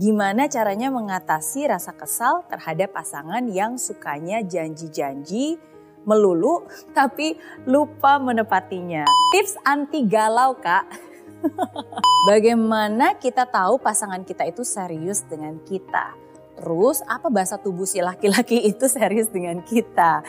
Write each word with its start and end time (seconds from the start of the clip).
Gimana 0.00 0.48
caranya 0.48 0.88
mengatasi 0.88 1.68
rasa 1.68 1.92
kesal 1.92 2.48
terhadap 2.48 2.96
pasangan 2.96 3.44
yang 3.52 3.76
sukanya 3.76 4.40
janji-janji 4.40 5.60
melulu 6.08 6.64
tapi 6.96 7.36
lupa 7.68 8.16
menepatinya? 8.16 9.04
Tips 9.36 9.60
anti 9.60 10.08
galau, 10.08 10.56
Kak. 10.56 10.88
Bagaimana 12.32 13.20
kita 13.20 13.44
tahu 13.44 13.76
pasangan 13.84 14.24
kita 14.24 14.48
itu 14.48 14.64
serius 14.64 15.28
dengan 15.28 15.60
kita? 15.60 16.16
Terus 16.56 17.04
apa 17.04 17.28
bahasa 17.28 17.60
tubuh 17.60 17.84
si 17.84 18.00
laki-laki 18.00 18.64
itu 18.64 18.88
serius 18.88 19.28
dengan 19.28 19.60
kita? 19.60 20.24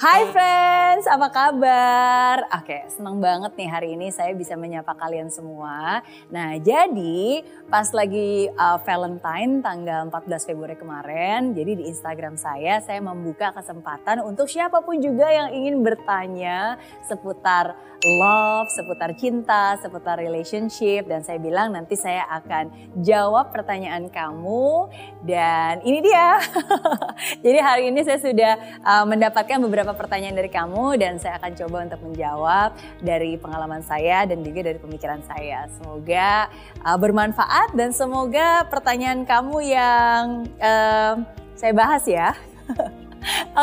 Hai 0.00 0.32
friends, 0.32 1.04
apa 1.04 1.28
kabar? 1.28 2.48
Oke, 2.56 2.88
senang 2.88 3.20
banget 3.20 3.52
nih 3.52 3.68
hari 3.68 3.88
ini 4.00 4.08
saya 4.08 4.32
bisa 4.32 4.56
menyapa 4.56 4.96
kalian 4.96 5.28
semua. 5.28 6.00
Nah, 6.32 6.56
jadi 6.56 7.44
pas 7.68 7.84
lagi 7.92 8.48
uh, 8.48 8.80
Valentine 8.80 9.60
tanggal 9.60 10.08
14 10.08 10.48
Februari 10.48 10.80
kemarin, 10.80 11.52
jadi 11.52 11.76
di 11.76 11.84
Instagram 11.92 12.40
saya 12.40 12.80
saya 12.80 13.04
membuka 13.04 13.52
kesempatan 13.52 14.24
untuk 14.24 14.48
siapa 14.48 14.80
pun 14.80 15.04
juga 15.04 15.28
yang 15.28 15.52
ingin 15.52 15.84
bertanya 15.84 16.80
seputar 17.04 17.76
love, 18.00 18.68
seputar 18.72 19.12
cinta, 19.12 19.76
seputar 19.84 20.16
relationship 20.16 21.04
dan 21.04 21.20
saya 21.20 21.36
bilang 21.36 21.76
nanti 21.76 22.00
saya 22.00 22.24
akan 22.40 22.96
jawab 23.04 23.52
pertanyaan 23.52 24.08
kamu 24.08 24.88
dan 25.28 25.84
ini 25.84 26.00
dia. 26.00 26.40
jadi 27.44 27.58
hari 27.60 27.92
ini 27.92 28.00
saya 28.00 28.16
sudah 28.16 28.52
uh, 28.80 29.04
mendapatkan 29.04 29.60
beberapa 29.60 29.89
beberapa 29.90 30.06
pertanyaan 30.06 30.38
dari 30.38 30.50
kamu 30.54 31.02
dan 31.02 31.18
saya 31.18 31.34
akan 31.42 31.52
coba 31.58 31.76
untuk 31.90 32.00
menjawab 32.06 32.70
dari 33.02 33.34
pengalaman 33.34 33.82
saya 33.82 34.22
dan 34.22 34.46
juga 34.46 34.70
dari 34.70 34.78
pemikiran 34.78 35.18
saya. 35.26 35.66
Semoga 35.74 36.46
uh, 36.86 36.94
bermanfaat 36.94 37.74
dan 37.74 37.90
semoga 37.90 38.70
pertanyaan 38.70 39.26
kamu 39.26 39.56
yang 39.66 40.46
uh, 40.62 41.18
saya 41.58 41.72
bahas 41.74 42.06
ya. 42.06 42.38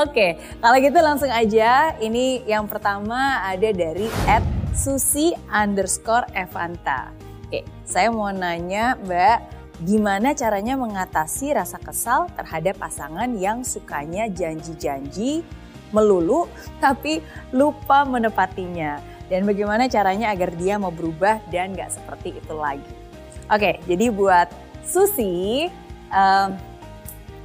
Oke, 0.03 0.11
okay, 0.11 0.31
kalau 0.59 0.75
gitu 0.83 1.00
langsung 1.00 1.31
aja. 1.31 1.95
Ini 1.95 2.44
yang 2.44 2.67
pertama 2.67 3.39
ada 3.48 3.72
dari 3.72 4.11
at 4.28 4.44
Susi 4.75 5.31
underscore 5.48 6.28
Evanta. 6.36 7.16
Oke, 7.48 7.64
okay, 7.64 7.64
saya 7.88 8.11
mau 8.11 8.28
nanya 8.36 9.00
Mbak, 9.00 9.39
gimana 9.88 10.36
caranya 10.36 10.75
mengatasi 10.75 11.55
rasa 11.55 11.80
kesal 11.80 12.28
terhadap 12.36 12.75
pasangan 12.75 13.31
yang 13.39 13.64
sukanya 13.64 14.28
janji-janji 14.28 15.48
melulu 15.91 16.47
tapi 16.80 17.23
lupa 17.52 18.03
menepatinya. 18.07 18.99
Dan 19.27 19.43
bagaimana 19.43 19.91
caranya 19.91 20.31
agar 20.31 20.55
dia 20.55 20.80
mau 20.80 20.91
berubah 20.91 21.43
dan 21.52 21.75
gak 21.75 21.91
seperti 21.91 22.39
itu 22.39 22.53
lagi. 22.55 22.95
Oke, 23.52 23.80
jadi 23.83 24.08
buat 24.08 24.47
Susi, 24.88 25.67
um, 26.15 26.49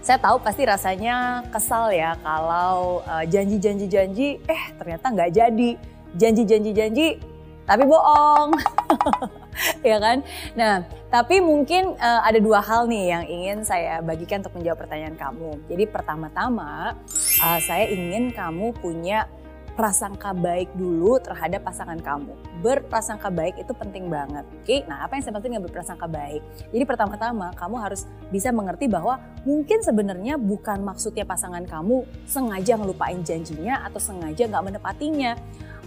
saya 0.03 0.19
tahu 0.19 0.39
pasti 0.43 0.63
rasanya 0.63 1.47
kesal 1.51 1.91
ya 1.91 2.15
kalau 2.23 3.03
uh, 3.07 3.27
janji-janji-janji, 3.27 4.43
eh 4.47 4.63
ternyata 4.79 5.11
nggak 5.11 5.31
jadi. 5.31 5.71
Janji-janji-janji, 6.13 7.19
tapi 7.67 7.83
bohong. 7.87 8.51
ya 9.91 9.99
kan? 10.03 10.27
Nah, 10.59 10.87
tapi 11.13 11.39
mungkin 11.39 11.95
uh, 11.99 12.21
ada 12.25 12.39
dua 12.39 12.63
hal 12.63 12.89
nih 12.89 13.05
yang 13.15 13.25
ingin 13.27 13.59
saya 13.63 14.01
bagikan 14.03 14.41
untuk 14.43 14.59
menjawab 14.59 14.79
pertanyaan 14.87 15.17
kamu. 15.17 15.51
Jadi 15.71 15.85
pertama-tama 15.89 16.99
uh, 17.43 17.61
saya 17.63 17.87
ingin 17.91 18.33
kamu 18.33 18.75
punya 18.79 19.29
prasangka 19.73 20.37
baik 20.37 20.69
dulu 20.77 21.17
terhadap 21.21 21.65
pasangan 21.65 21.97
kamu. 21.97 22.37
Berprasangka 22.61 23.33
baik 23.33 23.57
itu 23.57 23.73
penting 23.73 24.13
banget. 24.13 24.45
Oke, 24.61 24.85
nah 24.85 25.05
apa 25.05 25.17
yang 25.17 25.23
saya 25.25 25.33
maksud 25.33 25.49
dengan 25.49 25.65
berprasangka 25.65 26.07
baik? 26.09 26.43
Jadi 26.71 26.85
pertama-tama 26.85 27.57
kamu 27.57 27.77
harus 27.81 28.05
bisa 28.29 28.53
mengerti 28.53 28.87
bahwa 28.89 29.17
mungkin 29.49 29.81
sebenarnya 29.81 30.37
bukan 30.37 30.85
maksudnya 30.85 31.25
pasangan 31.25 31.65
kamu 31.65 32.05
sengaja 32.29 32.77
ngelupain 32.77 33.25
janjinya 33.25 33.81
atau 33.89 34.01
sengaja 34.01 34.45
nggak 34.49 34.65
menepatinya. 34.77 35.33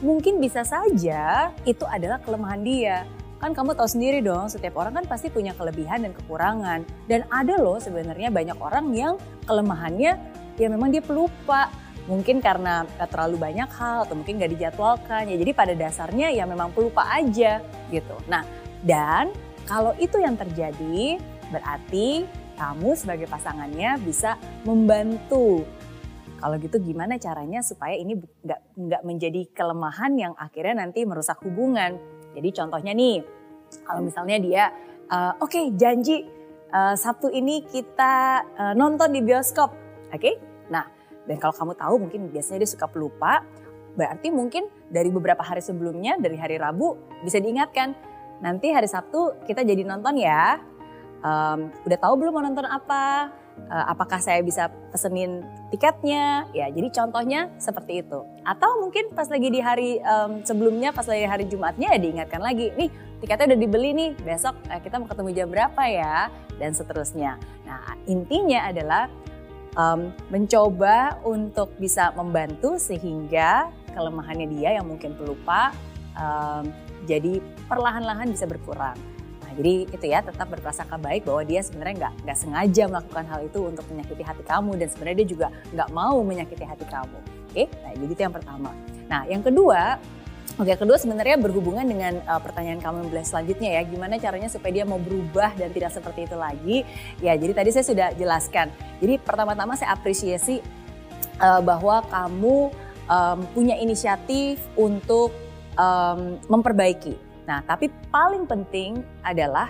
Mungkin 0.03 0.43
bisa 0.43 0.65
saja 0.65 1.53
itu 1.63 1.85
adalah 1.87 2.19
kelemahan 2.19 2.61
dia. 2.65 2.97
Kan 3.39 3.51
kamu 3.51 3.75
tahu 3.75 3.89
sendiri 3.89 4.23
dong, 4.23 4.47
setiap 4.47 4.79
orang 4.79 5.03
kan 5.03 5.05
pasti 5.05 5.27
punya 5.27 5.51
kelebihan 5.53 6.07
dan 6.07 6.11
kekurangan. 6.15 6.87
Dan 7.05 7.27
ada 7.27 7.59
loh 7.59 7.77
sebenarnya 7.77 8.31
banyak 8.31 8.57
orang 8.57 8.95
yang 8.95 9.13
kelemahannya 9.43 10.15
ya 10.55 10.67
memang 10.71 10.91
dia 10.91 11.03
pelupa. 11.03 11.67
Mungkin 12.05 12.37
karena 12.37 12.85
terlalu 13.09 13.41
banyak 13.41 13.69
hal 13.73 14.05
atau 14.05 14.13
mungkin 14.13 14.37
gak 14.37 14.53
dijadwalkan. 14.53 15.25
Ya 15.25 15.35
jadi 15.41 15.51
pada 15.57 15.73
dasarnya 15.73 16.29
ya 16.31 16.45
memang 16.45 16.71
pelupa 16.71 17.01
aja 17.11 17.59
gitu. 17.89 18.15
Nah 18.29 18.45
dan 18.85 19.33
kalau 19.65 19.97
itu 19.97 20.21
yang 20.21 20.37
terjadi 20.37 21.17
berarti 21.49 22.29
kamu 22.55 22.95
sebagai 22.95 23.27
pasangannya 23.27 23.99
bisa 23.99 24.39
membantu 24.63 25.65
kalau 26.39 26.61
gitu 26.61 26.77
gimana 26.77 27.17
caranya 27.17 27.63
supaya 27.65 27.97
ini 27.97 28.19
nggak 28.19 28.61
nggak 28.77 29.01
menjadi 29.01 29.41
kelemahan 29.55 30.13
yang 30.13 30.33
akhirnya 30.37 30.85
nanti 30.85 31.01
merusak 31.07 31.41
hubungan? 31.41 31.97
Jadi 32.35 32.49
contohnya 32.51 32.91
nih, 32.91 33.23
kalau 33.87 34.03
misalnya 34.03 34.37
dia, 34.37 34.63
uh, 35.09 35.39
oke 35.39 35.49
okay, 35.49 35.71
janji 35.73 36.27
uh, 36.75 36.93
Sabtu 36.93 37.31
ini 37.31 37.63
kita 37.63 38.43
uh, 38.59 38.73
nonton 38.75 39.15
di 39.15 39.23
bioskop, 39.23 39.71
oke? 40.11 40.19
Okay? 40.19 40.35
Nah, 40.67 40.85
dan 41.25 41.37
kalau 41.39 41.55
kamu 41.55 41.73
tahu 41.79 41.95
mungkin 41.97 42.21
biasanya 42.29 42.67
dia 42.67 42.69
suka 42.69 42.85
pelupa, 42.91 43.41
berarti 43.95 44.29
mungkin 44.29 44.67
dari 44.91 45.09
beberapa 45.09 45.41
hari 45.41 45.63
sebelumnya, 45.63 46.19
dari 46.19 46.35
hari 46.35 46.59
Rabu 46.59 46.99
bisa 47.23 47.39
diingatkan, 47.39 47.95
nanti 48.43 48.69
hari 48.75 48.91
Sabtu 48.91 49.47
kita 49.47 49.63
jadi 49.63 49.87
nonton 49.87 50.19
ya. 50.19 50.59
Um, 51.25 51.73
udah 51.89 51.97
tahu 51.97 52.13
belum 52.21 52.31
mau 52.37 52.45
nonton 52.45 52.69
apa? 52.69 53.33
uh, 53.69 53.85
apakah 53.91 54.19
saya 54.19 54.43
bisa 54.43 54.69
pesenin 54.91 55.43
tiketnya? 55.71 56.47
Ya 56.51 56.67
jadi 56.69 56.87
contohnya 56.91 57.51
seperti 57.57 58.03
itu. 58.05 58.23
Atau 58.43 58.81
mungkin 58.83 59.11
pas 59.15 59.27
lagi 59.31 59.47
di 59.49 59.59
hari 59.63 59.99
um, 60.03 60.43
sebelumnya 60.43 60.91
pas 60.91 61.07
lagi 61.07 61.25
hari 61.25 61.45
Jumatnya 61.47 61.95
ya 61.95 61.99
diingatkan 61.99 62.41
lagi 62.43 62.71
nih 62.75 62.89
tiketnya 63.23 63.55
udah 63.55 63.59
dibeli 63.59 63.89
nih 63.95 64.09
besok 64.21 64.55
eh, 64.69 64.79
kita 64.83 64.99
mau 64.99 65.07
ketemu 65.09 65.29
jam 65.33 65.47
berapa 65.49 65.83
ya? 65.87 66.17
Dan 66.55 66.71
seterusnya. 66.71 67.39
Nah 67.67 67.95
intinya 68.07 68.69
adalah 68.69 69.11
um, 69.75 70.11
mencoba 70.31 71.19
untuk 71.23 71.73
bisa 71.79 72.11
membantu 72.15 72.79
sehingga 72.79 73.71
kelemahannya 73.95 74.47
dia 74.51 74.75
yang 74.79 74.87
mungkin 74.87 75.15
pelupa 75.15 75.71
um, 76.19 76.67
jadi 77.07 77.39
perlahan-lahan 77.69 78.27
bisa 78.33 78.43
berkurang 78.43 79.14
jadi 79.55 79.73
itu 79.87 80.05
ya 80.05 80.19
tetap 80.19 80.47
berprasangka 80.51 80.99
baik 80.99 81.23
bahwa 81.23 81.41
dia 81.47 81.63
sebenarnya 81.63 81.95
nggak 82.05 82.13
nggak 82.27 82.37
sengaja 82.37 82.83
melakukan 82.91 83.25
hal 83.27 83.39
itu 83.47 83.59
untuk 83.63 83.85
menyakiti 83.87 84.23
hati 84.23 84.43
kamu 84.43 84.71
dan 84.75 84.87
sebenarnya 84.91 85.17
dia 85.23 85.29
juga 85.31 85.47
nggak 85.71 85.89
mau 85.95 86.17
menyakiti 86.21 86.65
hati 86.67 86.85
kamu. 86.91 87.17
Oke, 87.55 87.63
nah 87.71 87.91
jadi 87.95 88.11
itu 88.11 88.21
yang 88.27 88.35
pertama. 88.35 88.71
Nah 89.07 89.21
yang 89.31 89.41
kedua 89.41 89.99
Oke, 90.55 90.71
kedua 90.79 90.95
sebenarnya 90.95 91.35
berhubungan 91.35 91.83
dengan 91.83 92.23
uh, 92.31 92.39
pertanyaan 92.39 92.79
kamu 92.79 93.11
yang 93.11 93.27
selanjutnya 93.27 93.75
ya, 93.75 93.81
gimana 93.83 94.15
caranya 94.15 94.47
supaya 94.47 94.71
dia 94.71 94.85
mau 94.87 94.95
berubah 94.95 95.51
dan 95.51 95.67
tidak 95.75 95.91
seperti 95.91 96.31
itu 96.31 96.37
lagi? 96.39 96.77
Ya, 97.19 97.35
jadi 97.35 97.51
tadi 97.51 97.75
saya 97.75 97.83
sudah 97.83 98.07
jelaskan. 98.15 98.71
Jadi 99.03 99.19
pertama-tama 99.19 99.75
saya 99.75 99.91
apresiasi 99.91 100.63
uh, 101.43 101.59
bahwa 101.59 102.07
kamu 102.07 102.71
um, 103.03 103.39
punya 103.51 103.75
inisiatif 103.83 104.63
untuk 104.79 105.35
um, 105.75 106.39
memperbaiki 106.47 107.24
Nah, 107.45 107.61
tapi 107.61 107.93
paling 108.09 108.49
penting 108.49 109.05
adalah 109.21 109.69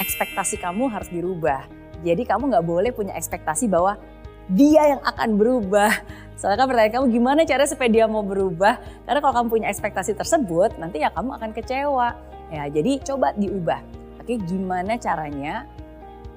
ekspektasi 0.00 0.56
kamu 0.56 0.88
harus 0.88 1.08
dirubah. 1.12 1.68
Jadi 2.00 2.24
kamu 2.24 2.48
nggak 2.48 2.66
boleh 2.66 2.90
punya 2.96 3.12
ekspektasi 3.12 3.68
bahwa 3.68 4.00
dia 4.48 4.96
yang 4.96 5.02
akan 5.04 5.36
berubah. 5.36 5.92
Soalnya 6.40 6.64
kan 6.64 6.66
pertanyaan 6.72 6.94
kamu 6.96 7.06
gimana 7.12 7.40
cara 7.44 7.68
supaya 7.68 7.88
dia 7.92 8.08
mau 8.08 8.24
berubah? 8.24 8.80
Karena 9.04 9.20
kalau 9.20 9.34
kamu 9.36 9.48
punya 9.52 9.68
ekspektasi 9.68 10.16
tersebut, 10.16 10.80
nanti 10.80 11.04
ya 11.04 11.12
kamu 11.12 11.36
akan 11.36 11.50
kecewa. 11.52 12.16
Ya, 12.48 12.64
jadi 12.72 12.98
coba 13.04 13.36
diubah. 13.36 13.84
Oke, 14.24 14.40
gimana 14.48 14.96
caranya 14.96 15.68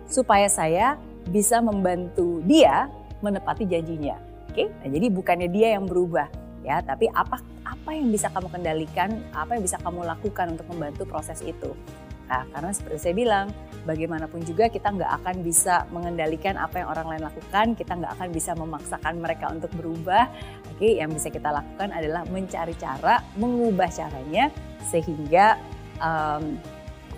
supaya 0.06 0.52
saya 0.52 1.00
bisa 1.32 1.64
membantu 1.64 2.44
dia 2.44 2.92
menepati 3.24 3.64
janjinya? 3.64 4.20
Oke, 4.52 4.68
nah, 4.68 4.90
jadi 4.92 5.08
bukannya 5.10 5.48
dia 5.50 5.80
yang 5.80 5.88
berubah, 5.88 6.28
ya 6.62 6.84
tapi 6.86 7.10
apa 7.10 7.42
apa 7.74 7.90
yang 7.98 8.14
bisa 8.14 8.30
kamu 8.30 8.48
kendalikan 8.54 9.10
apa 9.34 9.58
yang 9.58 9.64
bisa 9.66 9.82
kamu 9.82 10.06
lakukan 10.06 10.54
untuk 10.54 10.70
membantu 10.70 11.04
proses 11.10 11.42
itu? 11.42 11.74
Nah 12.30 12.46
karena 12.54 12.72
seperti 12.72 12.98
saya 13.02 13.16
bilang 13.18 13.48
bagaimanapun 13.84 14.46
juga 14.48 14.72
kita 14.72 14.96
nggak 14.96 15.12
akan 15.22 15.36
bisa 15.44 15.84
mengendalikan 15.92 16.56
apa 16.56 16.82
yang 16.82 16.88
orang 16.88 17.08
lain 17.12 17.24
lakukan 17.28 17.66
kita 17.76 17.94
nggak 18.00 18.14
akan 18.16 18.30
bisa 18.32 18.52
memaksakan 18.56 19.14
mereka 19.20 19.50
untuk 19.52 19.72
berubah. 19.76 20.30
Oke 20.74 21.02
yang 21.02 21.12
bisa 21.12 21.34
kita 21.34 21.50
lakukan 21.52 21.90
adalah 21.92 22.24
mencari 22.30 22.78
cara 22.78 23.20
mengubah 23.36 23.90
caranya 23.92 24.54
sehingga 24.88 25.58
um, 26.00 26.58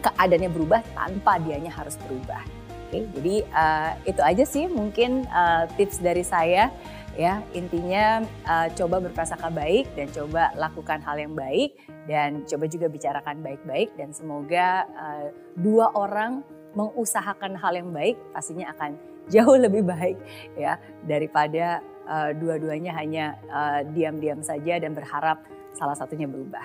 keadaannya 0.01 0.49
berubah 0.49 0.81
tanpa 0.95 1.37
dianya 1.43 1.69
harus 1.69 1.99
berubah. 2.01 2.41
Oke 2.89 3.05
jadi 3.13 3.35
uh, 3.53 3.91
itu 4.09 4.21
aja 4.23 4.43
sih 4.47 4.65
mungkin 4.71 5.27
uh, 5.29 5.69
tips 5.77 6.01
dari 6.01 6.25
saya 6.25 6.73
ya 7.15 7.39
intinya 7.55 8.23
uh, 8.43 8.67
coba 8.75 8.99
berprasangka 8.99 9.47
baik 9.51 9.87
dan 9.95 10.11
coba 10.11 10.51
lakukan 10.59 10.99
hal 10.99 11.15
yang 11.15 11.33
baik 11.33 11.79
dan 12.11 12.43
coba 12.43 12.67
juga 12.67 12.91
bicarakan 12.91 13.39
baik-baik 13.39 13.95
dan 13.95 14.11
semoga 14.11 14.83
uh, 14.99 15.31
dua 15.55 15.95
orang 15.95 16.43
mengusahakan 16.75 17.55
hal 17.55 17.73
yang 17.79 17.89
baik 17.95 18.19
pastinya 18.35 18.69
akan 18.75 18.99
jauh 19.33 19.57
lebih 19.57 19.87
baik 19.87 20.19
ya 20.59 20.75
daripada 21.07 21.79
uh, 22.05 22.35
dua-duanya 22.35 22.93
hanya 22.93 23.39
uh, 23.47 23.81
diam-diam 23.95 24.43
saja 24.43 24.77
dan 24.77 24.93
berharap 24.93 25.41
salah 25.73 25.95
satunya 25.97 26.29
berubah. 26.29 26.63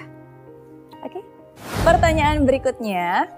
Oke. 1.06 1.18
Okay? 1.18 1.22
Pertanyaan 1.82 2.44
berikutnya 2.44 3.28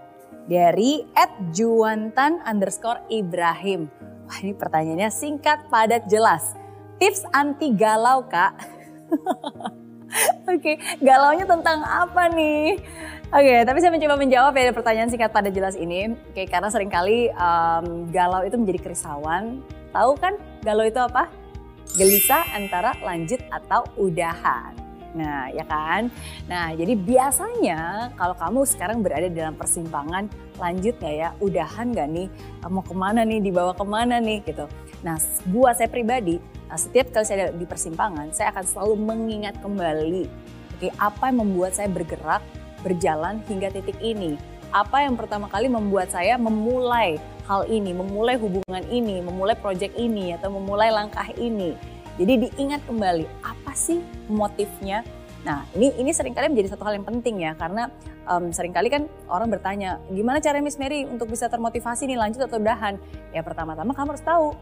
dari 0.47 1.07
@juantan 1.55 2.43
underscore 2.43 3.07
Ibrahim. 3.09 3.87
Wah 4.27 4.39
ini 4.43 4.55
pertanyaannya 4.55 5.11
singkat, 5.11 5.71
padat, 5.71 6.07
jelas. 6.11 6.62
Tips 7.03 7.27
anti 7.35 7.75
galau 7.75 8.23
kak. 8.31 8.55
Oke, 10.47 10.55
okay, 10.55 10.77
galaunya 11.03 11.43
tentang 11.43 11.83
apa 11.83 12.31
nih? 12.31 12.79
Oke, 13.35 13.43
okay, 13.43 13.59
tapi 13.67 13.83
saya 13.83 13.91
mencoba 13.91 14.15
menjawab 14.15 14.55
ya 14.55 14.71
pertanyaan 14.71 15.11
singkat 15.11 15.35
pada 15.35 15.51
jelas 15.51 15.75
ini. 15.75 16.15
Oke, 16.15 16.31
okay, 16.31 16.47
karena 16.47 16.71
sering 16.71 16.87
kali 16.87 17.27
um, 17.35 18.07
galau 18.15 18.47
itu 18.47 18.55
menjadi 18.55 18.87
kerisauan. 18.87 19.67
Tahu 19.91 20.15
kan 20.15 20.39
galau 20.63 20.87
itu 20.87 21.03
apa? 21.03 21.27
Gelisah 21.99 22.55
antara 22.55 22.95
lanjut 23.03 23.43
atau 23.51 23.83
udahan. 23.99 24.71
Nah, 25.19 25.51
ya 25.51 25.67
kan? 25.67 26.07
Nah, 26.47 26.71
jadi 26.71 26.95
biasanya 26.95 28.15
kalau 28.15 28.39
kamu 28.39 28.63
sekarang 28.63 29.03
berada 29.03 29.27
dalam 29.27 29.59
persimpangan, 29.59 30.31
lanjut 30.55 30.95
nggak 31.03 31.15
ya? 31.19 31.35
Udahan 31.43 31.91
nggak 31.91 32.09
nih? 32.15 32.29
Mau 32.71 32.87
ke 32.87 32.95
mana 32.95 33.27
nih? 33.27 33.43
Dibawa 33.43 33.75
ke 33.75 33.83
mana 33.83 34.23
nih? 34.23 34.39
Gitu. 34.47 34.71
Nah, 35.03 35.19
buat 35.51 35.75
saya 35.77 35.91
pribadi, 35.91 36.39
Nah, 36.73 36.81
setiap 36.81 37.13
kali 37.13 37.29
saya 37.29 37.53
di 37.53 37.69
persimpangan, 37.69 38.33
saya 38.33 38.49
akan 38.49 38.65
selalu 38.65 38.97
mengingat 38.97 39.61
kembali, 39.61 40.25
oke, 40.73 40.89
apa 40.97 41.29
yang 41.29 41.45
membuat 41.45 41.77
saya 41.77 41.85
bergerak, 41.93 42.41
berjalan 42.81 43.45
hingga 43.45 43.69
titik 43.77 44.01
ini. 44.01 44.41
Apa 44.73 45.05
yang 45.05 45.13
pertama 45.21 45.53
kali 45.53 45.69
membuat 45.69 46.09
saya 46.09 46.41
memulai 46.41 47.21
hal 47.45 47.69
ini, 47.69 47.93
memulai 47.93 48.41
hubungan 48.41 48.81
ini, 48.89 49.21
memulai 49.21 49.53
proyek 49.53 49.93
ini, 50.01 50.33
atau 50.33 50.49
memulai 50.49 50.89
langkah 50.89 51.29
ini. 51.37 51.77
Jadi 52.17 52.49
diingat 52.49 52.81
kembali, 52.89 53.29
apa 53.45 53.77
sih 53.77 54.01
motifnya? 54.33 55.05
Nah, 55.45 55.69
ini 55.77 55.93
ini 56.01 56.09
sering 56.17 56.33
kali 56.33 56.49
menjadi 56.49 56.73
satu 56.73 56.89
hal 56.89 56.97
yang 56.97 57.05
penting 57.05 57.45
ya, 57.45 57.53
karena 57.53 57.93
um, 58.25 58.49
sering 58.49 58.73
kali 58.73 58.89
kan 58.89 59.13
orang 59.29 59.53
bertanya, 59.53 60.01
gimana 60.09 60.41
cara 60.41 60.57
Miss 60.65 60.81
Mary 60.81 61.05
untuk 61.05 61.29
bisa 61.29 61.53
termotivasi 61.53 62.09
nih 62.09 62.17
lanjut 62.17 62.49
atau 62.49 62.57
udahan? 62.57 62.97
Ya 63.29 63.45
pertama-tama 63.45 63.93
kamu 63.93 64.17
harus 64.17 64.25
tahu 64.25 64.57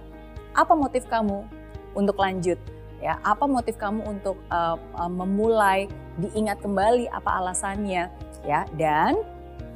apa 0.58 0.74
motif 0.74 1.06
kamu, 1.06 1.59
untuk 1.96 2.16
lanjut 2.18 2.58
ya. 3.00 3.18
Apa 3.24 3.48
motif 3.48 3.80
kamu 3.80 4.04
untuk 4.06 4.38
uh, 4.52 4.76
uh, 4.96 5.10
memulai 5.10 5.88
diingat 6.20 6.60
kembali 6.60 7.08
apa 7.10 7.30
alasannya 7.40 8.12
ya? 8.44 8.60
Dan 8.76 9.20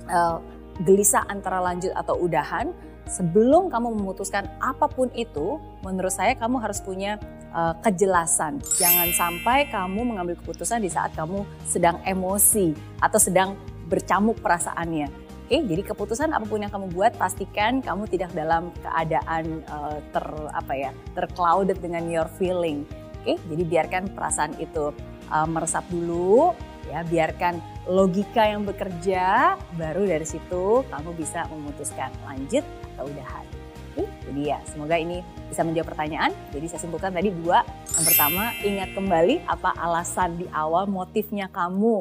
uh, 0.09 0.39
gelisah 0.85 1.25
antara 1.27 1.59
lanjut 1.59 1.91
atau 1.97 2.21
udahan 2.21 2.71
sebelum 3.05 3.69
kamu 3.69 4.01
memutuskan 4.01 4.49
apa 4.61 4.89
pun 4.89 5.13
itu 5.13 5.61
menurut 5.85 6.13
saya 6.13 6.33
kamu 6.37 6.61
harus 6.61 6.81
punya 6.81 7.21
uh, 7.53 7.77
kejelasan. 7.81 8.61
Jangan 8.81 9.09
sampai 9.13 9.69
kamu 9.73 10.01
mengambil 10.05 10.37
keputusan 10.41 10.81
di 10.85 10.93
saat 10.93 11.13
kamu 11.17 11.45
sedang 11.69 12.01
emosi 12.05 12.73
atau 13.01 13.21
sedang 13.21 13.57
bercamuk 13.85 14.41
perasaannya 14.41 15.24
Oke, 15.45 15.61
jadi 15.61 15.85
keputusan 15.85 16.33
apa 16.33 16.49
pun 16.49 16.65
yang 16.65 16.73
kamu 16.73 16.89
buat 16.97 17.21
pastikan 17.21 17.85
kamu 17.85 18.09
tidak 18.09 18.33
dalam 18.33 18.73
keadaan 18.81 19.61
uh, 19.69 20.01
ter 20.09 20.25
apa 20.57 20.73
ya, 20.73 20.91
terclouded 21.13 21.77
dengan 21.85 22.09
your 22.09 22.25
feeling. 22.41 22.89
Oke, 23.21 23.37
jadi 23.53 23.63
biarkan 23.69 24.17
perasaan 24.17 24.57
itu 24.57 24.97
uh, 25.29 25.45
meresap 25.45 25.85
dulu, 25.93 26.57
ya, 26.89 27.05
biarkan 27.05 27.61
logika 27.85 28.49
yang 28.49 28.65
bekerja, 28.65 29.61
baru 29.77 30.09
dari 30.09 30.25
situ 30.25 30.81
kamu 30.89 31.13
bisa 31.13 31.45
memutuskan 31.53 32.09
lanjut 32.25 32.65
atau 32.97 33.05
udahan. 33.05 33.45
Oke, 33.93 34.09
jadi 34.33 34.57
ya 34.57 34.59
semoga 34.65 34.97
ini 34.97 35.21
bisa 35.53 35.61
menjawab 35.61 35.93
pertanyaan. 35.93 36.33
Jadi 36.57 36.73
saya 36.73 36.81
simpulkan 36.89 37.13
tadi 37.13 37.29
dua. 37.29 37.69
Yang 38.01 38.17
pertama, 38.17 38.49
ingat 38.65 38.97
kembali 38.97 39.45
apa 39.45 39.77
alasan 39.77 40.41
di 40.41 40.49
awal 40.57 40.89
motifnya 40.89 41.53
kamu 41.53 42.01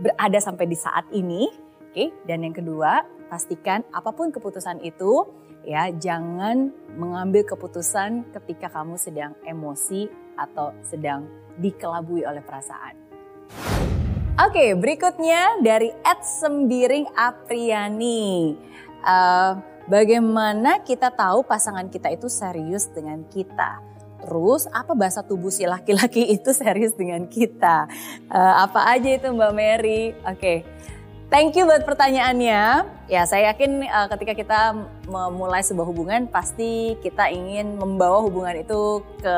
berada 0.00 0.40
sampai 0.40 0.64
di 0.64 0.74
saat 0.74 1.04
ini 1.12 1.67
Oke, 1.88 2.12
dan 2.28 2.44
yang 2.44 2.52
kedua, 2.52 3.00
pastikan 3.32 3.80
apa 3.96 4.12
pun 4.12 4.28
keputusan 4.28 4.84
itu 4.84 5.24
ya 5.64 5.88
jangan 5.88 6.68
mengambil 7.00 7.48
keputusan 7.48 8.28
ketika 8.36 8.68
kamu 8.68 9.00
sedang 9.00 9.32
emosi 9.40 10.04
atau 10.36 10.76
sedang 10.84 11.24
dikelabui 11.56 12.28
oleh 12.28 12.44
perasaan. 12.44 12.92
Oke, 14.36 14.76
berikutnya 14.76 15.64
dari 15.64 15.88
Ed 15.88 16.20
Sembiring 16.20 17.08
Apriani. 17.16 18.52
Uh, 19.00 19.56
bagaimana 19.88 20.84
kita 20.84 21.08
tahu 21.08 21.40
pasangan 21.42 21.88
kita 21.88 22.12
itu 22.12 22.28
serius 22.28 22.84
dengan 22.92 23.24
kita? 23.32 23.80
Terus 24.22 24.68
apa 24.70 24.92
bahasa 24.92 25.24
tubuh 25.24 25.48
si 25.48 25.64
laki-laki 25.64 26.36
itu 26.36 26.52
serius 26.52 26.92
dengan 26.92 27.26
kita? 27.26 27.88
Uh, 28.28 28.54
apa 28.68 28.92
aja 28.92 29.08
itu 29.16 29.26
Mbak 29.32 29.52
Mary? 29.56 30.12
Oke, 30.22 30.36
okay. 30.36 30.58
Thank 31.28 31.60
you 31.60 31.68
buat 31.68 31.84
pertanyaannya. 31.84 32.88
Ya, 33.04 33.22
saya 33.28 33.52
yakin 33.52 33.84
uh, 33.84 34.08
ketika 34.16 34.32
kita 34.32 34.60
memulai 35.04 35.60
sebuah 35.60 35.84
hubungan 35.84 36.24
pasti 36.24 36.96
kita 37.04 37.28
ingin 37.28 37.76
membawa 37.76 38.24
hubungan 38.24 38.56
itu 38.56 39.04
ke 39.20 39.36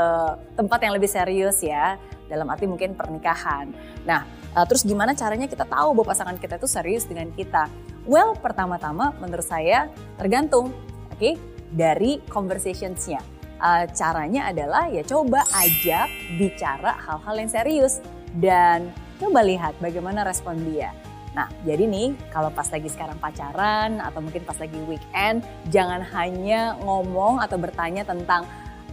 tempat 0.55 0.87
yang 0.87 0.95
lebih 0.95 1.11
serius 1.11 1.59
ya. 1.59 1.99
Dalam 2.31 2.47
arti 2.47 2.71
mungkin 2.71 2.95
pernikahan. 2.95 3.75
Nah, 4.07 4.23
uh, 4.55 4.63
terus 4.71 4.87
gimana 4.87 5.19
caranya 5.19 5.51
kita 5.51 5.67
tahu 5.67 5.99
bahwa 5.99 6.15
pasangan 6.15 6.39
kita 6.39 6.63
itu 6.63 6.71
serius 6.71 7.11
dengan 7.11 7.27
kita? 7.35 7.67
Well, 8.07 8.39
pertama-tama 8.39 9.11
menurut 9.19 9.51
saya 9.51 9.91
tergantung, 10.15 10.71
oke, 11.11 11.19
okay, 11.19 11.35
dari 11.75 12.23
conversationsnya. 12.31 13.19
Uh, 13.59 13.91
caranya 13.99 14.47
adalah 14.47 14.87
ya 14.87 15.03
coba 15.03 15.43
ajak 15.59 16.07
bicara 16.39 16.95
hal-hal 17.03 17.35
yang 17.35 17.51
serius 17.51 17.99
dan 18.39 18.95
coba 19.19 19.43
lihat 19.43 19.75
bagaimana 19.83 20.23
respon 20.23 20.55
dia. 20.71 20.95
Nah, 21.31 21.47
jadi 21.62 21.87
nih 21.87 22.19
kalau 22.35 22.50
pas 22.50 22.67
lagi 22.67 22.91
sekarang 22.91 23.19
pacaran 23.23 24.03
atau 24.03 24.19
mungkin 24.19 24.43
pas 24.43 24.59
lagi 24.59 24.77
weekend, 24.91 25.47
jangan 25.71 26.03
hanya 26.11 26.75
ngomong 26.82 27.38
atau 27.38 27.55
bertanya 27.55 28.03
tentang 28.03 28.43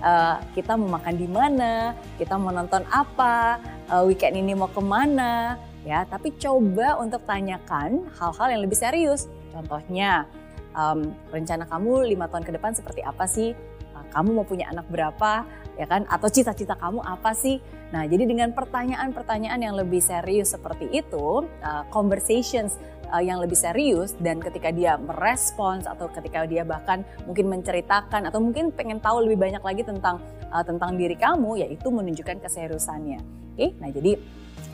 uh, 0.06 0.38
kita 0.54 0.78
mau 0.78 1.01
makan 1.01 1.16
di 1.18 1.25
mana, 1.25 1.98
kita 2.22 2.38
mau 2.38 2.54
nonton 2.54 2.86
apa, 2.94 3.57
uh, 3.89 4.06
weekend 4.06 4.38
ini 4.38 4.54
mau 4.54 4.69
ke 4.69 4.81
mana, 4.81 5.57
ya. 5.81 6.06
Tapi 6.06 6.38
coba 6.38 7.01
untuk 7.01 7.25
tanyakan 7.25 8.06
hal-hal 8.22 8.48
yang 8.54 8.62
lebih 8.62 8.78
serius. 8.78 9.25
Contohnya, 9.50 10.30
um, 10.78 11.10
rencana 11.34 11.65
kamu 11.65 12.13
lima 12.13 12.29
tahun 12.29 12.46
ke 12.46 12.53
depan 12.53 12.77
seperti 12.77 13.01
apa 13.01 13.25
sih? 13.25 13.58
Uh, 13.98 14.06
kamu 14.13 14.29
mau 14.38 14.46
punya 14.46 14.70
anak 14.70 14.86
berapa? 14.94 15.41
ya 15.77 15.86
kan? 15.86 16.03
Atau 16.10 16.27
cita-cita 16.27 16.74
kamu 16.75 17.00
apa 17.06 17.32
sih? 17.38 17.62
Nah, 17.88 18.03
jadi 18.03 18.27
dengan 18.27 18.51
pertanyaan-pertanyaan 18.51 19.60
yang 19.63 19.75
lebih 19.79 20.03
serius 20.03 20.51
seperti 20.51 20.91
itu, 20.91 21.48
uh, 21.63 21.84
conversations 21.88 22.75
uh, 23.12 23.24
yang 23.24 23.39
lebih 23.39 23.56
serius 23.56 24.12
dan 24.20 24.44
ketika 24.44 24.75
dia 24.75 25.00
merespons 25.00 25.88
atau 25.88 26.12
ketika 26.12 26.44
dia 26.44 26.67
bahkan 26.67 27.08
mungkin 27.24 27.48
menceritakan 27.48 28.27
atau 28.27 28.44
mungkin 28.44 28.75
pengen 28.75 29.00
tahu 29.00 29.24
lebih 29.24 29.39
banyak 29.39 29.63
lagi 29.63 29.88
tentang 29.88 30.20
uh, 30.51 30.63
tentang 30.67 31.00
diri 31.00 31.15
kamu, 31.15 31.63
yaitu 31.63 31.88
menunjukkan 31.88 32.44
keseriusannya. 32.44 33.24
Oke, 33.56 33.56
okay? 33.56 33.70
nah 33.79 33.89
jadi 33.89 34.20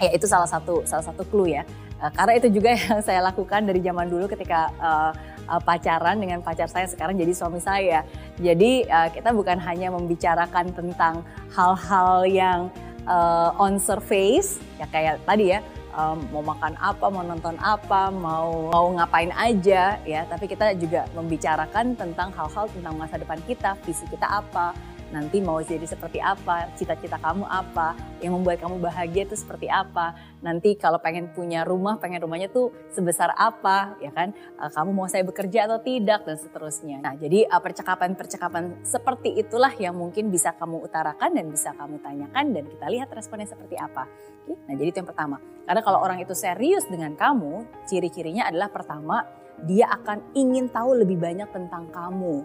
ya 0.01 0.09
itu 0.17 0.25
salah 0.25 0.49
satu 0.49 0.81
salah 0.83 1.05
satu 1.05 1.21
clue 1.29 1.53
ya. 1.53 1.63
Uh, 2.01 2.09
karena 2.17 2.33
itu 2.41 2.49
juga 2.49 2.73
yang 2.81 2.97
saya 3.05 3.21
lakukan 3.21 3.61
dari 3.69 3.77
zaman 3.85 4.09
dulu 4.09 4.25
ketika 4.25 4.73
uh, 4.81 5.13
uh, 5.53 5.61
pacaran 5.61 6.17
dengan 6.17 6.41
pacar 6.41 6.65
saya 6.65 6.89
sekarang 6.89 7.13
jadi 7.13 7.29
suami 7.29 7.61
saya. 7.61 8.01
Jadi 8.41 8.89
uh, 8.89 9.13
kita 9.13 9.29
bukan 9.37 9.61
hanya 9.61 9.93
membicarakan 9.93 10.73
tentang 10.73 11.21
hal-hal 11.53 12.25
yang 12.25 12.59
uh, 13.07 13.55
on 13.57 13.79
surface 13.79 14.59
ya 14.79 14.85
kayak 14.91 15.23
tadi 15.23 15.55
ya 15.55 15.59
um, 15.95 16.17
mau 16.33 16.43
makan 16.53 16.73
apa, 16.81 17.05
mau 17.07 17.23
nonton 17.23 17.55
apa, 17.61 18.09
mau 18.09 18.69
mau 18.73 18.85
ngapain 18.97 19.31
aja 19.33 19.97
ya, 20.03 20.21
tapi 20.27 20.49
kita 20.49 20.73
juga 20.77 21.05
membicarakan 21.13 21.93
tentang 21.95 22.33
hal-hal 22.33 22.65
tentang 22.69 22.93
masa 22.97 23.15
depan 23.21 23.39
kita, 23.45 23.77
visi 23.85 24.05
kita 24.09 24.25
apa, 24.25 24.73
nanti 25.13 25.37
mau 25.45 25.61
jadi 25.61 25.85
seperti 25.85 26.17
apa, 26.17 26.73
cita-cita 26.73 27.21
kamu 27.21 27.45
apa, 27.45 27.93
yang 28.17 28.33
membuat 28.33 28.57
kamu 28.65 28.81
bahagia 28.81 29.29
itu 29.29 29.37
seperti 29.37 29.69
apa, 29.69 30.17
nanti 30.41 30.73
kalau 30.73 30.97
pengen 30.97 31.29
punya 31.29 31.61
rumah, 31.61 32.01
pengen 32.01 32.25
rumahnya 32.25 32.49
tuh 32.49 32.73
sebesar 32.89 33.29
apa, 33.37 33.93
ya 34.01 34.09
kan, 34.09 34.33
eh, 34.33 34.71
kamu 34.73 34.89
mau 34.89 35.05
saya 35.05 35.21
bekerja 35.21 35.69
atau 35.69 35.77
tidak, 35.85 36.25
dan 36.25 36.35
seterusnya. 36.41 36.97
Nah, 37.05 37.13
jadi 37.13 37.45
eh, 37.45 37.61
percakapan-percakapan 37.61 38.81
seperti 38.81 39.37
itulah 39.37 39.71
yang 39.77 39.93
mungkin 39.93 40.33
bisa 40.33 40.57
kamu 40.57 40.81
utarakan 40.81 41.37
dan 41.37 41.45
bisa 41.53 41.77
kamu 41.77 42.01
tanyakan 42.01 42.57
dan 42.57 42.63
kita 42.65 42.85
lihat 42.89 43.07
responnya 43.13 43.45
seperti 43.45 43.77
apa. 43.77 44.09
Nah, 44.49 44.73
jadi 44.73 44.89
itu 44.89 44.97
yang 44.97 45.09
pertama. 45.13 45.37
Karena 45.63 45.81
kalau 45.85 46.01
orang 46.01 46.19
itu 46.19 46.33
serius 46.35 46.83
dengan 46.89 47.13
kamu, 47.13 47.85
ciri-cirinya 47.87 48.49
adalah 48.49 48.67
pertama, 48.73 49.23
dia 49.63 49.87
akan 49.87 50.35
ingin 50.35 50.67
tahu 50.73 51.05
lebih 51.05 51.21
banyak 51.21 51.47
tentang 51.53 51.87
kamu, 51.93 52.43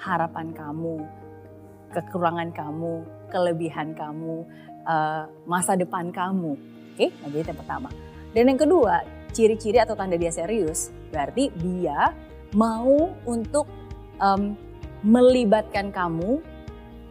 harapan 0.00 0.50
kamu, 0.50 1.21
kekurangan 1.92 2.50
kamu, 2.56 3.04
kelebihan 3.28 3.92
kamu, 3.92 4.48
uh, 4.88 5.28
masa 5.44 5.76
depan 5.76 6.08
kamu. 6.10 6.56
Oke, 6.92 7.08
okay? 7.08 7.10
nah 7.20 7.28
jadi 7.28 7.52
yang 7.52 7.60
pertama. 7.60 7.88
Dan 8.32 8.44
yang 8.48 8.60
kedua, 8.60 9.04
ciri-ciri 9.32 9.80
atau 9.80 9.96
tanda 9.96 10.16
dia 10.20 10.28
serius 10.28 10.92
berarti 11.08 11.48
dia 11.56 12.12
mau 12.52 13.16
untuk 13.24 13.64
um, 14.20 14.52
melibatkan 15.02 15.88
kamu 15.88 16.40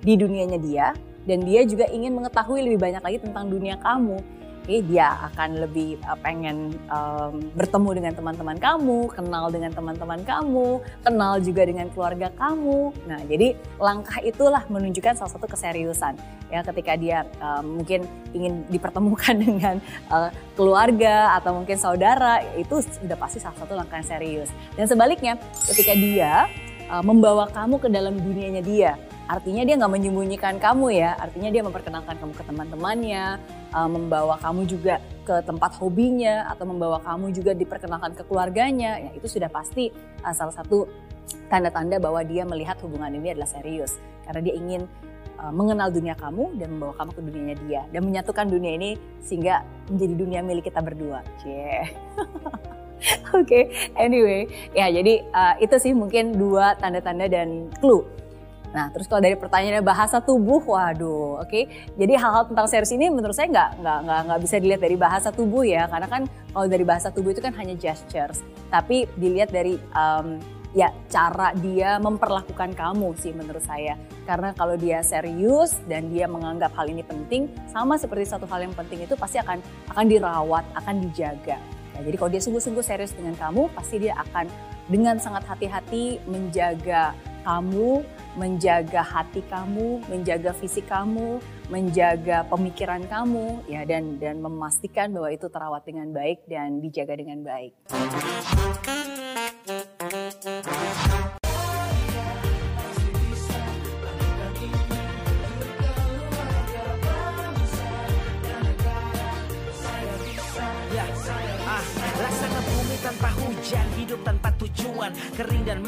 di 0.01 0.13
dunianya 0.17 0.59
dia 0.61 0.88
dan 1.25 1.45
dia 1.45 1.61
juga 1.65 1.85
ingin 1.89 2.17
mengetahui 2.17 2.65
lebih 2.65 2.79
banyak 2.81 3.01
lagi 3.01 3.17
tentang 3.21 3.50
dunia 3.50 3.77
kamu 3.77 4.17
okay, 4.63 4.79
dia 4.85 5.17
akan 5.31 5.65
lebih 5.67 5.97
uh, 6.05 6.17
pengen 6.21 6.77
um, 6.87 7.41
bertemu 7.57 7.89
dengan 7.97 8.13
teman-teman 8.13 8.57
kamu, 8.57 8.99
kenal 9.11 9.45
dengan 9.49 9.71
teman-teman 9.73 10.21
kamu, 10.21 10.67
kenal 11.01 11.33
juga 11.41 11.61
dengan 11.65 11.87
keluarga 11.91 12.27
kamu. 12.37 12.93
Nah, 13.09 13.19
jadi 13.25 13.57
langkah 13.81 14.21
itulah 14.21 14.63
menunjukkan 14.69 15.17
salah 15.17 15.31
satu 15.33 15.49
keseriusan 15.49 16.15
ya 16.51 16.59
ketika 16.67 16.99
dia 16.99 17.23
uh, 17.39 17.63
mungkin 17.63 18.03
ingin 18.35 18.67
dipertemukan 18.67 19.35
dengan 19.45 19.75
uh, 20.11 20.29
keluarga 20.53 21.39
atau 21.39 21.55
mungkin 21.55 21.79
saudara 21.79 22.43
itu 22.59 22.83
sudah 22.83 23.15
pasti 23.15 23.39
salah 23.39 23.57
satu 23.57 23.73
langkah 23.73 23.97
yang 23.97 24.07
serius. 24.07 24.49
Dan 24.75 24.85
sebaliknya 24.85 25.39
ketika 25.71 25.95
dia 25.95 26.51
uh, 26.91 27.03
membawa 27.03 27.47
kamu 27.49 27.79
ke 27.79 27.87
dalam 27.87 28.19
dunianya 28.19 28.61
dia 28.61 28.93
Artinya 29.29 29.63
dia 29.63 29.75
nggak 29.77 29.93
menyembunyikan 29.93 30.55
kamu 30.57 30.97
ya, 30.97 31.15
artinya 31.15 31.49
dia 31.53 31.63
memperkenalkan 31.63 32.15
kamu 32.19 32.33
ke 32.35 32.43
teman-temannya, 32.43 33.25
uh, 33.71 33.89
membawa 33.89 34.35
kamu 34.41 34.67
juga 34.67 34.99
ke 35.23 35.39
tempat 35.45 35.77
hobinya 35.79 36.49
atau 36.51 36.67
membawa 36.67 36.99
kamu 36.99 37.31
juga 37.31 37.51
diperkenalkan 37.55 38.17
ke 38.17 38.23
keluarganya. 38.27 38.99
Ya 38.99 39.11
itu 39.15 39.27
sudah 39.31 39.47
pasti 39.47 39.93
uh, 40.25 40.33
salah 40.35 40.51
satu 40.51 40.89
tanda-tanda 41.47 41.99
bahwa 41.99 42.23
dia 42.27 42.43
melihat 42.43 42.79
hubungan 42.83 43.11
ini 43.11 43.31
adalah 43.35 43.47
serius 43.47 43.95
karena 44.27 44.41
dia 44.43 44.55
ingin 44.55 44.81
uh, 45.39 45.53
mengenal 45.53 45.89
dunia 45.89 46.15
kamu 46.15 46.55
dan 46.59 46.67
membawa 46.75 46.93
kamu 46.99 47.11
ke 47.15 47.21
dunianya 47.21 47.55
dia 47.67 47.81
dan 47.91 48.01
menyatukan 48.07 48.45
dunia 48.47 48.71
ini 48.75 48.89
sehingga 49.23 49.63
menjadi 49.87 50.13
dunia 50.15 50.39
milik 50.43 50.67
kita 50.69 50.79
berdua. 50.83 51.23
Yeah. 51.43 51.87
Oke, 53.33 53.49
okay. 53.49 53.63
anyway, 53.97 54.45
ya 54.77 54.85
jadi 54.93 55.25
uh, 55.33 55.57
itu 55.57 55.73
sih 55.81 55.93
mungkin 55.97 56.37
dua 56.37 56.77
tanda-tanda 56.77 57.25
dan 57.25 57.73
clue 57.81 58.05
Nah, 58.71 58.87
terus 58.95 59.07
kalau 59.11 59.19
dari 59.19 59.35
pertanyaannya 59.35 59.83
bahasa 59.83 60.23
tubuh, 60.23 60.63
waduh, 60.63 61.43
oke. 61.43 61.51
Okay. 61.51 61.91
Jadi 61.99 62.13
hal-hal 62.15 62.47
tentang 62.47 62.67
serius 62.71 62.91
ini 62.95 63.11
menurut 63.11 63.35
saya 63.35 63.51
nggak 63.51 63.69
nggak 63.83 63.99
nggak 64.07 64.19
nggak 64.31 64.39
bisa 64.47 64.55
dilihat 64.63 64.81
dari 64.81 64.95
bahasa 64.95 65.29
tubuh 65.29 65.63
ya, 65.67 65.91
karena 65.91 66.07
kan 66.07 66.21
kalau 66.55 66.67
dari 66.71 66.85
bahasa 66.87 67.11
tubuh 67.11 67.35
itu 67.35 67.43
kan 67.43 67.51
hanya 67.59 67.75
gestures, 67.75 68.39
tapi 68.71 69.11
dilihat 69.19 69.51
dari 69.51 69.75
um, 69.91 70.39
ya 70.71 70.87
cara 71.11 71.51
dia 71.59 71.99
memperlakukan 71.99 72.71
kamu 72.71 73.11
sih 73.19 73.35
menurut 73.35 73.63
saya. 73.63 73.99
Karena 74.23 74.55
kalau 74.55 74.79
dia 74.79 75.03
serius 75.03 75.75
dan 75.91 76.07
dia 76.07 76.31
menganggap 76.31 76.71
hal 76.79 76.87
ini 76.87 77.03
penting, 77.03 77.51
sama 77.67 77.99
seperti 77.99 78.31
satu 78.31 78.47
hal 78.47 78.63
yang 78.63 78.75
penting 78.75 79.03
itu 79.03 79.19
pasti 79.19 79.35
akan 79.43 79.59
akan 79.91 80.05
dirawat, 80.07 80.63
akan 80.79 80.95
dijaga. 81.11 81.59
Nah, 81.91 82.01
jadi 82.07 82.15
kalau 82.15 82.31
dia 82.31 82.39
sungguh-sungguh 82.39 82.85
serius 82.87 83.11
dengan 83.11 83.35
kamu, 83.35 83.67
pasti 83.75 83.99
dia 83.99 84.15
akan 84.15 84.47
dengan 84.87 85.19
sangat 85.19 85.43
hati-hati 85.43 86.23
menjaga 86.23 87.11
kamu, 87.43 88.05
menjaga 88.39 89.01
hati 89.03 89.41
kamu, 89.45 90.01
menjaga 90.07 90.55
fisik 90.55 90.88
kamu, 90.88 91.41
menjaga 91.71 92.48
pemikiran 92.48 93.03
kamu 93.07 93.63
ya 93.67 93.88
dan 93.88 94.19
dan 94.19 94.39
memastikan 94.39 95.12
bahwa 95.12 95.29
itu 95.31 95.48
terawat 95.48 95.83
dengan 95.88 96.12
baik 96.12 96.43
dan 96.48 96.79
dijaga 96.83 97.15
dengan 97.19 97.43
baik. 97.43 97.74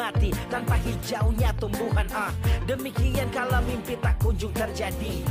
Mati 0.03 0.35
tanpa 0.51 0.75
hijaunya 0.83 1.55
tumbuhan 1.55 2.03
ah. 2.11 2.27
Demikian 2.67 3.31
kalau 3.31 3.63
mimpi 3.63 3.95
tak 4.03 4.19
kunjung 4.19 4.51
terjadi 4.51 5.23